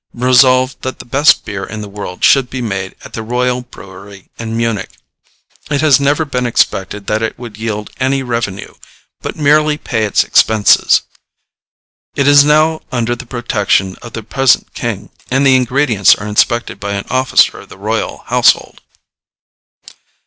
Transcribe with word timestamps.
resolved 0.15 0.81
that 0.81 0.97
the 0.97 1.05
best 1.05 1.45
beer 1.45 1.63
in 1.63 1.81
the 1.81 1.87
world 1.87 2.23
should 2.23 2.49
be 2.49 2.59
made 2.59 2.95
at 3.05 3.13
the 3.13 3.21
royal 3.21 3.61
brewery 3.61 4.31
in 4.39 4.57
Munich. 4.57 4.89
It 5.69 5.81
has 5.81 5.99
never 5.99 6.25
been 6.25 6.47
expected 6.47 7.05
that 7.05 7.21
it 7.21 7.37
would 7.37 7.55
yield 7.59 7.91
any 7.99 8.23
revenue, 8.23 8.73
but 9.21 9.35
merely 9.35 9.77
pay 9.77 10.05
its 10.05 10.23
expenses. 10.23 11.03
It 12.15 12.27
is 12.27 12.43
now 12.43 12.81
under 12.91 13.15
the 13.15 13.27
protection 13.27 13.95
of 14.01 14.13
the 14.13 14.23
present 14.23 14.73
King, 14.73 15.11
and 15.29 15.45
the 15.45 15.55
ingredients 15.55 16.15
are 16.15 16.25
inspected 16.27 16.79
by 16.79 16.93
an 16.93 17.05
officer 17.11 17.59
of 17.59 17.69
the 17.69 17.77
royal 17.77 18.23
household. 18.25 18.81